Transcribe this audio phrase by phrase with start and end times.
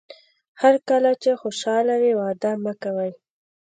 [0.61, 3.11] هر کله چې خوشاله وئ وعده مه کوئ.